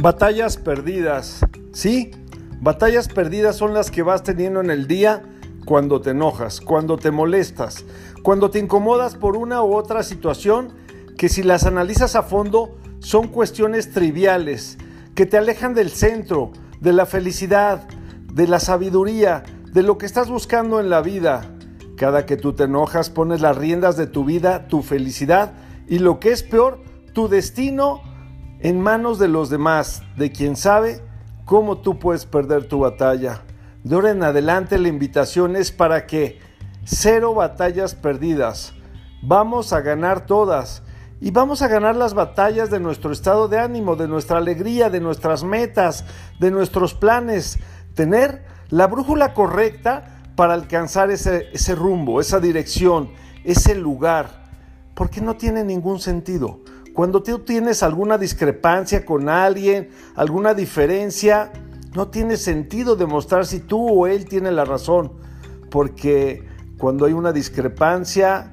[0.00, 1.40] Batallas perdidas.
[1.72, 2.12] Sí,
[2.60, 5.24] batallas perdidas son las que vas teniendo en el día
[5.64, 7.84] cuando te enojas, cuando te molestas,
[8.22, 10.72] cuando te incomodas por una u otra situación
[11.16, 14.78] que si las analizas a fondo son cuestiones triviales,
[15.16, 17.88] que te alejan del centro, de la felicidad,
[18.32, 19.42] de la sabiduría,
[19.72, 21.56] de lo que estás buscando en la vida.
[21.96, 25.54] Cada que tú te enojas pones las riendas de tu vida, tu felicidad
[25.88, 28.00] y lo que es peor, tu destino
[28.60, 31.00] en manos de los demás, de quien sabe
[31.44, 33.42] cómo tú puedes perder tu batalla.
[33.84, 36.40] De ahora en adelante la invitación es para que
[36.84, 38.74] cero batallas perdidas.
[39.22, 40.82] Vamos a ganar todas
[41.20, 45.00] y vamos a ganar las batallas de nuestro estado de ánimo, de nuestra alegría, de
[45.00, 46.04] nuestras metas,
[46.38, 47.58] de nuestros planes.
[47.94, 53.10] Tener la brújula correcta para alcanzar ese, ese rumbo, esa dirección,
[53.44, 54.46] ese lugar.
[54.94, 56.60] Porque no tiene ningún sentido.
[56.98, 61.52] Cuando tú tienes alguna discrepancia con alguien, alguna diferencia,
[61.94, 65.12] no tiene sentido demostrar si tú o él tiene la razón,
[65.70, 66.44] porque
[66.76, 68.52] cuando hay una discrepancia,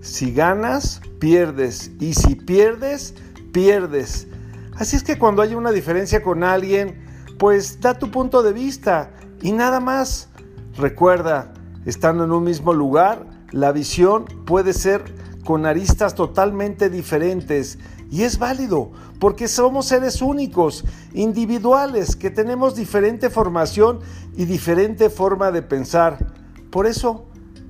[0.00, 3.16] si ganas, pierdes, y si pierdes,
[3.52, 4.28] pierdes.
[4.76, 7.04] Así es que cuando hay una diferencia con alguien,
[7.40, 9.10] pues da tu punto de vista
[9.42, 10.28] y nada más.
[10.76, 11.54] Recuerda,
[11.86, 15.02] estando en un mismo lugar, la visión puede ser
[15.50, 17.76] con aristas totalmente diferentes.
[18.08, 23.98] Y es válido, porque somos seres únicos, individuales, que tenemos diferente formación
[24.36, 26.24] y diferente forma de pensar.
[26.70, 27.26] Por eso,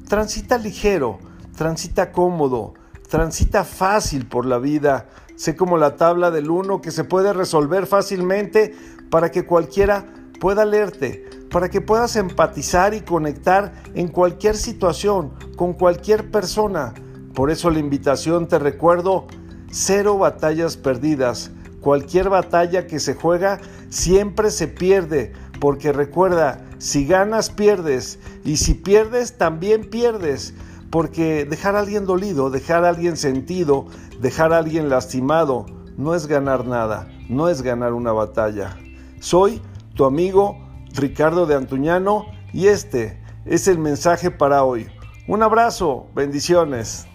[0.09, 1.21] transita ligero,
[1.57, 2.75] transita cómodo,
[3.09, 5.09] transita fácil por la vida.
[5.35, 8.75] Sé como la tabla del uno que se puede resolver fácilmente
[9.09, 10.05] para que cualquiera
[10.39, 16.93] pueda leerte, para que puedas empatizar y conectar en cualquier situación, con cualquier persona.
[17.41, 19.27] Por eso la invitación, te recuerdo,
[19.71, 21.51] cero batallas perdidas.
[21.81, 28.75] Cualquier batalla que se juega siempre se pierde, porque recuerda, si ganas pierdes y si
[28.75, 30.53] pierdes también pierdes,
[30.91, 33.87] porque dejar a alguien dolido, dejar a alguien sentido,
[34.21, 35.65] dejar a alguien lastimado,
[35.97, 38.77] no es ganar nada, no es ganar una batalla.
[39.19, 39.63] Soy
[39.95, 40.59] tu amigo
[40.93, 44.89] Ricardo de Antuñano y este es el mensaje para hoy.
[45.27, 47.07] Un abrazo, bendiciones.